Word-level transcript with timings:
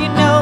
you 0.00 0.08
know 0.08 0.33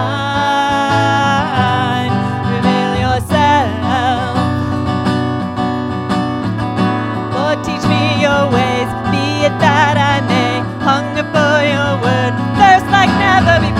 Reveal 2.53 2.93
yourself. 3.05 4.35
Lord, 7.35 7.57
teach 7.63 7.85
me 7.87 8.03
your 8.21 8.43
ways, 8.51 8.89
be 9.11 9.25
it 9.47 9.55
that 9.63 9.95
I 9.97 10.21
may 10.31 10.61
hunger 10.87 11.25
for 11.33 11.55
your 11.75 11.91
word, 12.03 12.33
thirst 12.59 12.87
like 12.91 13.11
never 13.19 13.55
before 13.67 13.79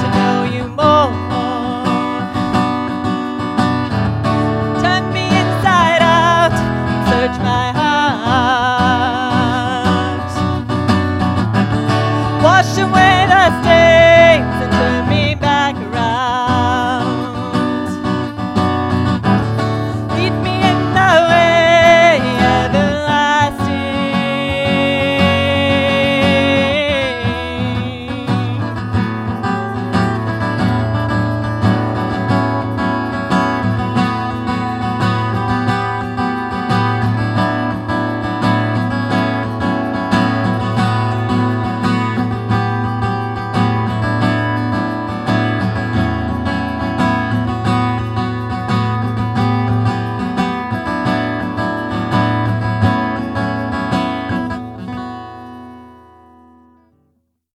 to 0.00 0.06
know 0.18 0.38
you 0.54 0.64
more. 0.80 1.12
Turn 4.82 5.04
me 5.12 5.26
inside 5.42 6.02
out, 6.02 6.52
search 7.10 7.36
my 7.42 7.72
heart. 7.72 7.77